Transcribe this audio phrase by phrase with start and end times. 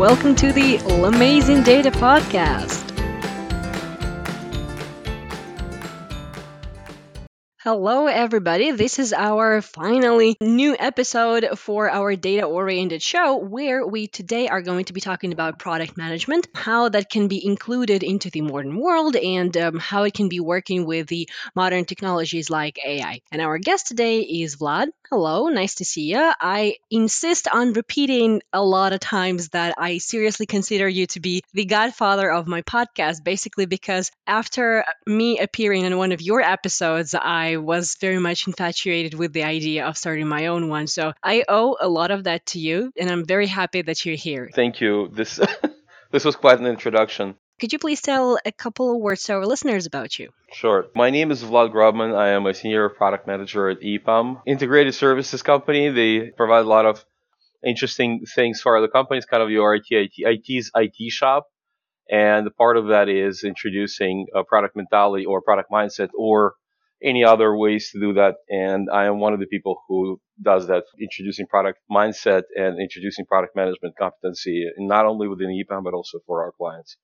[0.00, 2.89] welcome to the Amazing Data Podcast.
[7.62, 8.70] Hello, everybody.
[8.70, 14.62] This is our finally new episode for our data oriented show where we today are
[14.62, 18.80] going to be talking about product management, how that can be included into the modern
[18.80, 23.20] world, and um, how it can be working with the modern technologies like AI.
[23.30, 24.86] And our guest today is Vlad.
[25.10, 26.32] Hello, nice to see you.
[26.40, 31.42] I insist on repeating a lot of times that I seriously consider you to be
[31.52, 37.12] the godfather of my podcast, basically because after me appearing in one of your episodes,
[37.12, 40.86] I was very much infatuated with the idea of starting my own one.
[40.86, 44.16] So I owe a lot of that to you, and I'm very happy that you're
[44.16, 44.50] here.
[44.54, 45.10] Thank you.
[45.12, 45.40] This
[46.10, 47.36] this was quite an introduction.
[47.60, 50.30] Could you please tell a couple of words to our listeners about you?
[50.50, 50.86] Sure.
[50.94, 52.16] My name is Vlad Grobman.
[52.16, 55.90] I am a senior product manager at EPAM, integrated services company.
[55.90, 57.04] They provide a lot of
[57.62, 61.48] interesting things for other companies, kind of your IT, IT IT's IT shop.
[62.10, 66.54] And part of that is introducing a product mentality or product mindset or
[67.02, 68.36] any other ways to do that.
[68.48, 73.26] And I am one of the people who does that, introducing product mindset and introducing
[73.26, 76.96] product management competency, not only within EPAM, but also for our clients.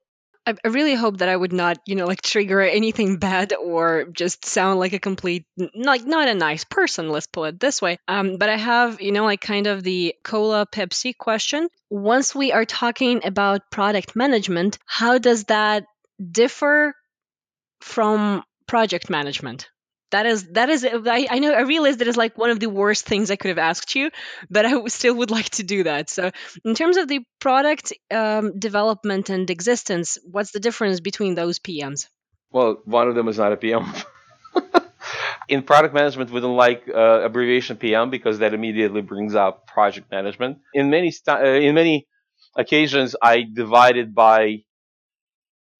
[0.46, 4.44] I, really hope that I would not, you know, like trigger anything bad or just
[4.44, 7.08] sound like a complete, like not a nice person.
[7.08, 7.98] Let's put it this way.
[8.06, 11.68] Um, but I have, you know, like kind of the cola Pepsi question.
[11.90, 15.84] Once we are talking about product management, how does that
[16.30, 16.94] differ
[17.80, 19.68] from project management?
[20.16, 22.70] That is that is I, I know i realize that is like one of the
[22.80, 24.10] worst things i could have asked you
[24.50, 26.10] but i still would like to do that.
[26.16, 26.30] So
[26.64, 32.08] in terms of the product um, development and existence what's the difference between those pms
[32.50, 33.84] well one of them is not a pm
[35.48, 40.10] in product management we don't like uh, abbreviation pm because that immediately brings up project
[40.10, 40.58] management.
[40.74, 42.06] In many st- uh, in many
[42.56, 44.62] occasions i divide it by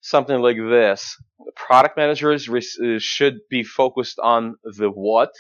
[0.01, 1.17] something like this
[1.55, 2.49] product managers
[2.99, 5.31] should be focused on the what,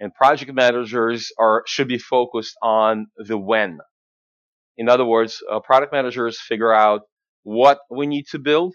[0.00, 3.78] and project managers are should be focused on the when.
[4.76, 7.02] In other words, uh, product managers figure out
[7.42, 8.74] what we need to build,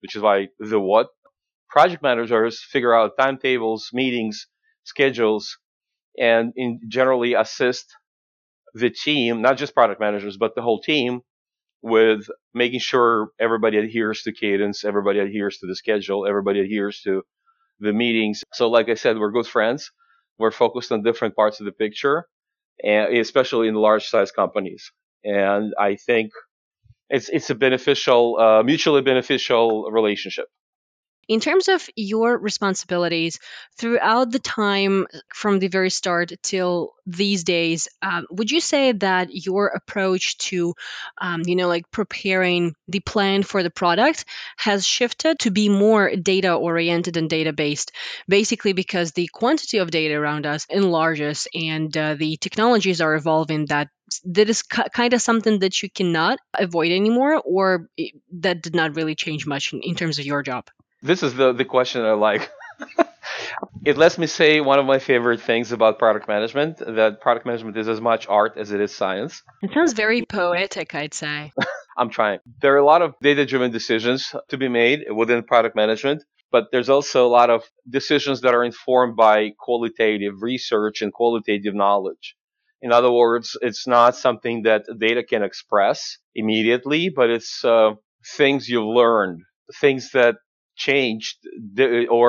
[0.00, 1.08] which is why the what.
[1.68, 4.46] Project managers figure out timetables, meetings,
[4.84, 5.58] schedules,
[6.18, 7.86] and in generally assist
[8.74, 11.20] the team, not just product managers, but the whole team
[11.82, 17.22] with making sure everybody adheres to cadence, everybody adheres to the schedule, everybody adheres to
[17.80, 18.42] the meetings.
[18.52, 19.90] So, like I said, we're good friends.
[20.38, 22.26] We're focused on different parts of the picture,
[22.82, 24.90] and especially in large size companies.
[25.24, 26.32] And I think
[27.08, 30.46] it's it's a beneficial, uh, mutually beneficial relationship.
[31.30, 33.38] In terms of your responsibilities
[33.78, 39.28] throughout the time from the very start till these days, um, would you say that
[39.30, 40.74] your approach to,
[41.18, 44.24] um, you know, like preparing the plan for the product
[44.56, 47.92] has shifted to be more data oriented and data based?
[48.26, 53.66] Basically, because the quantity of data around us enlarges and uh, the technologies are evolving
[53.66, 53.88] that
[54.24, 57.88] that is kind of something that you cannot avoid anymore, or
[58.32, 60.68] that did not really change much in, in terms of your job?
[61.02, 62.50] This is the, the question I like.
[63.84, 67.76] it lets me say one of my favorite things about product management that product management
[67.76, 69.42] is as much art as it is science.
[69.62, 71.52] It sounds very poetic, I'd say.
[71.98, 72.40] I'm trying.
[72.60, 76.22] There are a lot of data driven decisions to be made within product management,
[76.52, 81.74] but there's also a lot of decisions that are informed by qualitative research and qualitative
[81.74, 82.36] knowledge.
[82.82, 87.90] In other words, it's not something that data can express immediately, but it's uh,
[88.36, 89.42] things you've learned,
[89.80, 90.36] things that
[90.88, 91.36] changed
[92.10, 92.28] or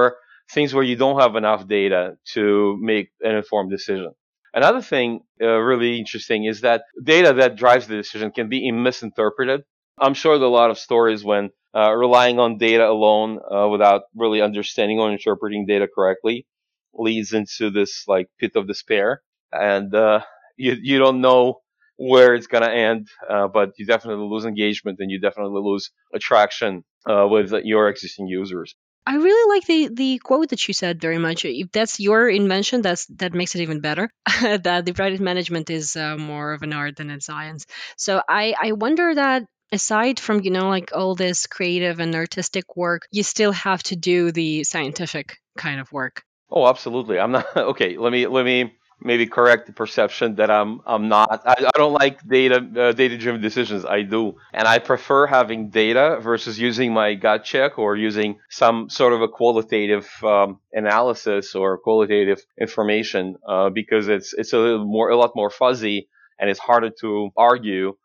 [0.53, 2.01] things where you don't have enough data
[2.34, 2.44] to
[2.81, 4.12] make an informed decision.
[4.53, 5.09] Another thing
[5.41, 6.81] uh, really interesting is that
[7.16, 9.62] data that drives the decision can be misinterpreted.
[9.97, 13.67] I'm sure there are a lot of stories when uh, relying on data alone uh,
[13.69, 16.45] without really understanding or interpreting data correctly
[16.94, 19.21] leads into this like pit of despair,
[19.54, 20.19] and uh,
[20.57, 21.62] you you don't know
[21.98, 26.84] where it's gonna end, uh, but you definitely lose engagement and you definitely lose attraction
[27.10, 28.76] uh, with your existing users.
[29.06, 31.44] I really like the the quote that you said very much.
[31.44, 34.10] If that's your invention, that's that makes it even better.
[34.42, 37.66] that the project management is uh, more of an art than a science.
[37.98, 42.76] So I I wonder that aside from you know like all this creative and artistic
[42.76, 46.24] work, you still have to do the scientific kind of work.
[46.52, 47.20] Oh, absolutely.
[47.20, 47.98] I'm not okay.
[47.98, 51.42] Let me let me maybe correct the perception that I'm I'm not.
[51.45, 53.86] I, I don't like data uh, data driven decisions.
[53.86, 58.89] I do, and I prefer having data versus using my gut check or using some
[58.89, 64.86] sort of a qualitative um, analysis or qualitative information uh, because it's it's a little
[64.86, 66.07] more a lot more fuzzy
[66.39, 67.95] and it's harder to argue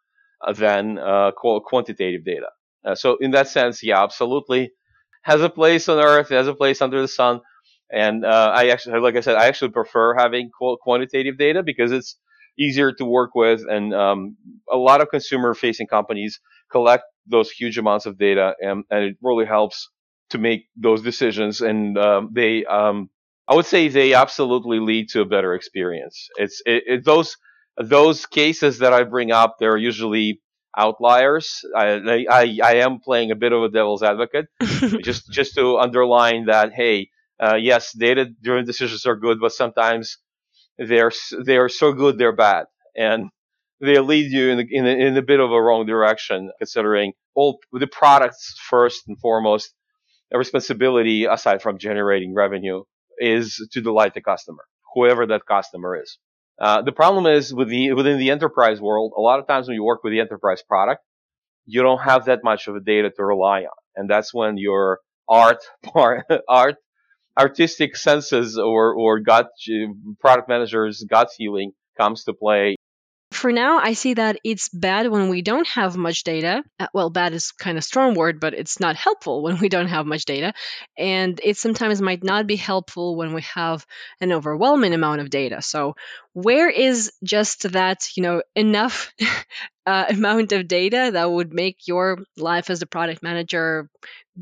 [0.47, 2.49] uh, than uh, quantitative data.
[2.85, 4.73] Uh, so in that sense, yeah, absolutely
[5.23, 7.41] has a place on Earth, has a place under the sun.
[7.93, 10.51] And uh, I actually, like I said, I actually prefer having
[10.83, 12.17] quantitative data because it's
[12.59, 14.37] easier to work with, and um,
[14.73, 16.41] a lot of consumer-facing companies
[16.71, 19.91] collect those huge amounts of data, and, and it really helps
[20.31, 21.61] to make those decisions.
[21.61, 23.11] And um, they, um,
[23.47, 26.29] I would say, they absolutely lead to a better experience.
[26.37, 27.37] It's it, it, those
[27.79, 29.57] those cases that I bring up.
[29.61, 30.41] They're usually
[30.77, 31.61] outliers.
[31.77, 34.47] I, I, I am playing a bit of a devil's advocate,
[35.03, 36.73] just just to underline that.
[36.73, 37.11] Hey,
[37.43, 40.19] uh, yes, data-driven decisions are good, but sometimes
[40.79, 41.13] they're
[41.45, 42.67] they are so good they're bad,
[42.97, 43.31] and
[43.81, 46.51] they lead you in, in, in a bit of a wrong direction.
[46.59, 49.75] Considering all the products first and foremost,
[50.33, 52.83] a responsibility aside from generating revenue
[53.19, 56.19] is to delight the customer, whoever that customer is.
[56.59, 59.75] Uh, the problem is with the within the enterprise world, a lot of times when
[59.75, 61.03] you work with the enterprise product,
[61.67, 65.01] you don't have that much of a data to rely on, and that's when your
[65.29, 66.77] art part, art
[67.39, 72.77] artistic senses or or gut uh, product managers gut feeling comes to play
[73.37, 76.63] for now, I see that it's bad when we don't have much data.
[76.79, 79.89] Uh, well, bad is kind of strong word, but it's not helpful when we don't
[79.89, 80.53] have much data.
[80.97, 83.87] And it sometimes might not be helpful when we have
[84.21, 85.63] an overwhelming amount of data.
[85.63, 85.95] So,
[86.33, 89.13] where is just that, you know, enough
[89.87, 93.89] uh, amount of data that would make your life as a product manager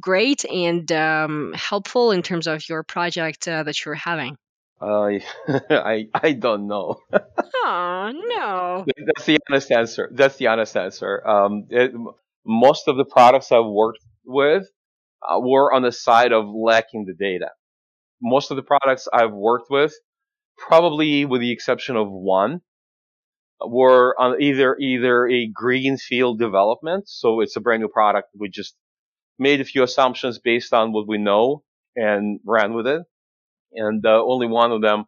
[0.00, 4.37] great and um, helpful in terms of your project uh, that you're having?
[4.84, 5.19] Uh,
[5.70, 6.96] I I don't know.
[7.12, 8.84] oh no.
[9.06, 10.10] That's the honest answer.
[10.12, 11.26] That's the honest answer.
[11.26, 11.92] Um, it,
[12.44, 14.66] most of the products I've worked with
[15.26, 17.50] uh, were on the side of lacking the data.
[18.20, 19.94] Most of the products I've worked with,
[20.58, 22.60] probably with the exception of one,
[23.66, 28.28] were on either either a greenfield development, so it's a brand new product.
[28.38, 28.75] We just
[29.38, 31.62] made a few assumptions based on what we know
[31.96, 33.02] and ran with it
[33.74, 35.04] and uh, only one of them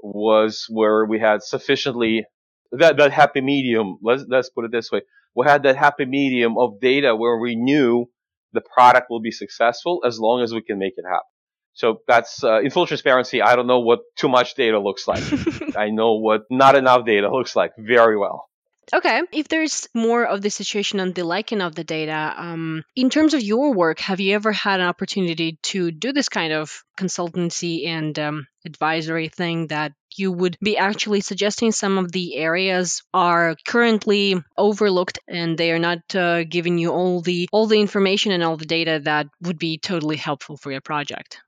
[0.00, 2.24] was where we had sufficiently
[2.72, 3.98] that that happy medium.
[4.02, 5.02] Let's let's put it this way:
[5.34, 8.06] we had that happy medium of data where we knew
[8.52, 11.26] the product will be successful as long as we can make it happen.
[11.74, 13.42] So that's uh, in full transparency.
[13.42, 15.22] I don't know what too much data looks like.
[15.76, 18.48] I know what not enough data looks like very well.
[18.92, 19.22] Okay.
[19.32, 23.34] If there's more of the situation on the liking of the data, um, in terms
[23.34, 27.86] of your work, have you ever had an opportunity to do this kind of consultancy
[27.86, 33.56] and um, advisory thing that you would be actually suggesting some of the areas are
[33.66, 38.42] currently overlooked and they are not uh, giving you all the all the information and
[38.42, 41.40] all the data that would be totally helpful for your project?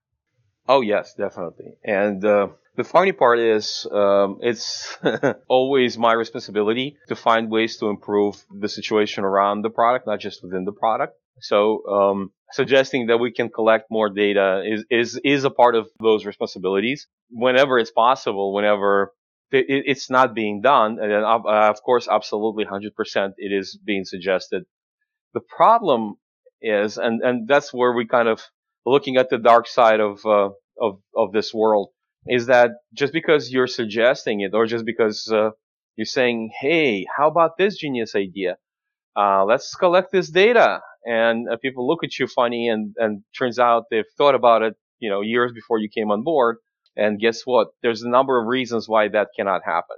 [0.68, 1.72] Oh yes, definitely.
[1.82, 4.96] And uh, the funny part is, um, it's
[5.48, 10.44] always my responsibility to find ways to improve the situation around the product, not just
[10.44, 11.14] within the product.
[11.40, 15.88] So, um, suggesting that we can collect more data is, is, is a part of
[16.00, 19.12] those responsibilities whenever it's possible, whenever
[19.50, 20.98] it's not being done.
[21.00, 24.62] And then, uh, of course, absolutely 100% it is being suggested.
[25.34, 26.14] The problem
[26.62, 28.40] is, and, and that's where we kind of
[28.86, 31.90] looking at the dark side of, uh, of, of this world
[32.26, 35.50] is that just because you're suggesting it or just because uh,
[35.96, 38.56] you're saying, hey, how about this genius idea?
[39.16, 40.80] Uh, let's collect this data.
[41.04, 44.74] And uh, people look at you funny and, and turns out they've thought about it,
[44.98, 46.56] you know, years before you came on board.
[46.96, 47.68] And guess what?
[47.82, 49.96] There's a number of reasons why that cannot happen.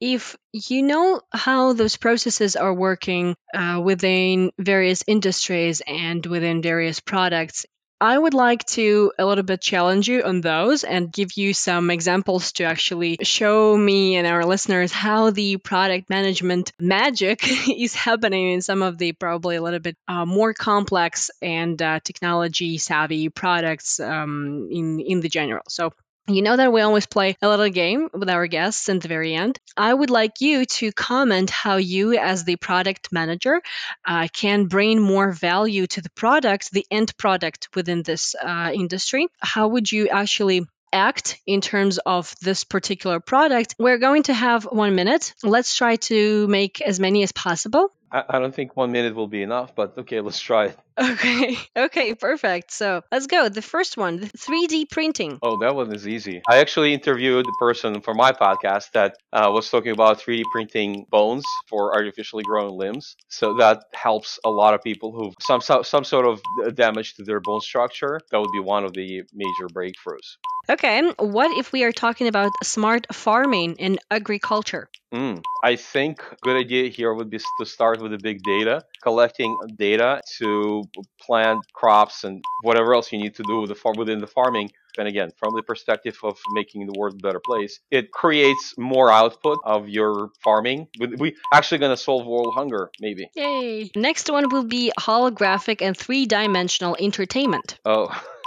[0.00, 7.00] If you know how those processes are working uh, within various industries and within various
[7.00, 7.66] products,
[8.02, 11.90] I would like to a little bit challenge you on those and give you some
[11.90, 18.52] examples to actually show me and our listeners how the product management magic is happening
[18.52, 23.28] in some of the probably a little bit uh, more complex and uh, technology savvy
[23.28, 25.64] products um, in in the general.
[25.68, 25.92] So
[26.26, 29.34] you know that we always play a little game with our guests in the very
[29.34, 29.58] end.
[29.76, 33.60] I would like you to comment how you, as the product manager,
[34.06, 39.28] uh, can bring more value to the product, the end product within this uh, industry.
[39.40, 43.74] How would you actually act in terms of this particular product?
[43.78, 45.34] We're going to have one minute.
[45.42, 47.92] Let's try to make as many as possible.
[48.12, 50.78] I, don't think one minute will be enough, but okay, let's try it.
[51.00, 52.72] Okay, okay, perfect.
[52.72, 53.48] So let's go.
[53.48, 55.38] The first one, the 3D printing.
[55.42, 56.42] Oh, that one is easy.
[56.48, 61.06] I actually interviewed the person for my podcast that uh, was talking about 3D printing
[61.10, 63.16] bones for artificially grown limbs.
[63.28, 66.40] So that helps a lot of people who have some some sort of
[66.74, 68.20] damage to their bone structure.
[68.30, 70.36] That would be one of the major breakthroughs.
[70.68, 74.88] Okay, what if we are talking about smart farming and agriculture?
[75.12, 79.58] Mm, I think good idea here would be to start with the big data, collecting
[79.76, 80.84] data to
[81.20, 84.70] plant crops and whatever else you need to do with the farm within the farming.
[84.98, 89.10] And again, from the perspective of making the world a better place, it creates more
[89.10, 90.88] output of your farming.
[90.98, 93.30] We actually going to solve world hunger, maybe.
[93.36, 93.90] Yay!
[93.94, 97.78] Next one will be holographic and three-dimensional entertainment.
[97.84, 98.08] Oh.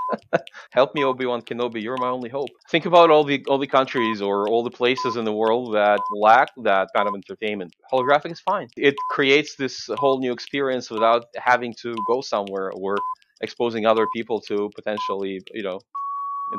[0.72, 1.82] Help me, Obi Wan Kenobi.
[1.82, 2.50] You're my only hope.
[2.70, 6.02] Think about all the all the countries or all the places in the world that
[6.12, 7.74] lack that kind of entertainment.
[7.92, 8.68] Holographic is fine.
[8.78, 12.98] It creates this whole new experience without having to go somewhere or
[13.42, 15.80] exposing other people to potentially, you know,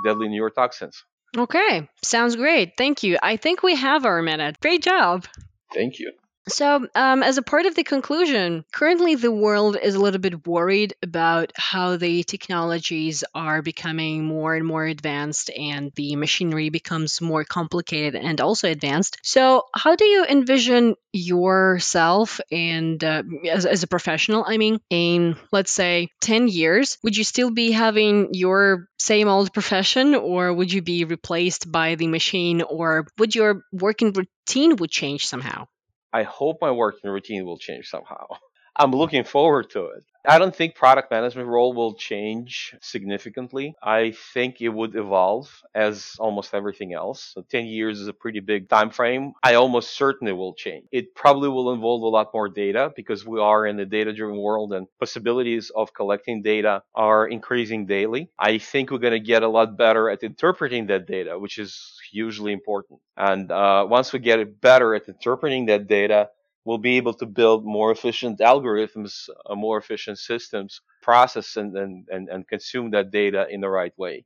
[0.03, 0.97] deadly neurotoxins.
[1.37, 2.73] Okay, sounds great.
[2.77, 3.19] Thank you.
[3.23, 4.61] I think we have our minute.
[4.61, 5.27] Great job.
[5.73, 6.13] Thank you.
[6.47, 10.47] So, um, as a part of the conclusion, currently the world is a little bit
[10.47, 17.23] worried about how the technologies are becoming more and more advanced and the machinery becomes
[17.23, 19.17] more complicated and also advanced.
[19.23, 24.45] So, how do you envision yourself and uh, as, as a professional?
[24.47, 29.55] I mean, in let's say 10 years, would you still be having your same old
[29.55, 34.91] profession or would you be replaced by the machine or would your working routine would
[34.91, 35.67] change somehow?
[36.15, 38.27] I hope my working routine will change somehow.
[38.77, 40.05] I'm looking forward to it.
[40.27, 43.75] I don't think product management role will change significantly.
[43.83, 47.33] I think it would evolve as almost everything else.
[47.35, 49.35] So 10 years is a pretty big time frame.
[49.43, 50.87] I almost certain it will change.
[50.91, 54.39] It probably will involve a lot more data because we are in a data driven
[54.39, 58.31] world and possibilities of collecting data are increasing daily.
[58.39, 62.01] I think we're going to get a lot better at interpreting that data, which is
[62.11, 62.99] hugely important.
[63.17, 66.31] And uh, once we get better at interpreting that data,
[66.65, 72.09] we'll be able to build more efficient algorithms, uh, more efficient systems, process and, and,
[72.11, 74.25] and, and consume that data in the right way.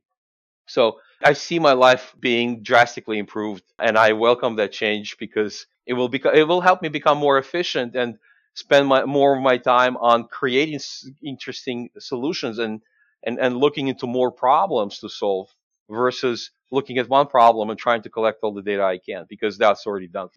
[0.67, 5.93] So I see my life being drastically improved and I welcome that change because it
[5.93, 8.17] will beca- it will help me become more efficient and
[8.53, 12.81] spend my, more of my time on creating s- interesting solutions and,
[13.23, 15.49] and, and looking into more problems to solve
[15.89, 19.57] versus looking at one problem and trying to collect all the data I can because
[19.57, 20.29] that's already done.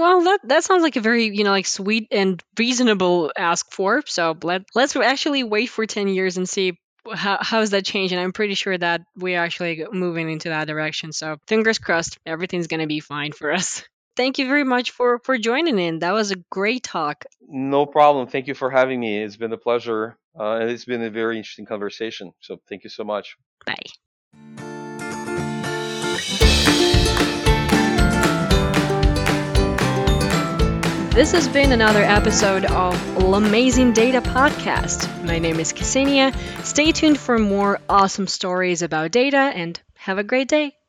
[0.00, 4.02] Well, that that sounds like a very you know like sweet and reasonable ask for.
[4.06, 6.78] So let let's actually wait for ten years and see
[7.12, 8.18] how how's that changing.
[8.18, 11.12] I'm pretty sure that we're actually moving into that direction.
[11.12, 13.84] So fingers crossed, everything's gonna be fine for us.
[14.16, 15.98] Thank you very much for for joining in.
[15.98, 17.26] That was a great talk.
[17.46, 18.26] No problem.
[18.26, 19.22] Thank you for having me.
[19.22, 22.32] It's been a pleasure, uh, and it's been a very interesting conversation.
[22.40, 23.36] So thank you so much.
[23.66, 23.99] Bye.
[31.20, 35.22] This has been another episode of Amazing Data Podcast.
[35.22, 36.34] My name is Ksenia.
[36.64, 40.79] Stay tuned for more awesome stories about data and have a great day.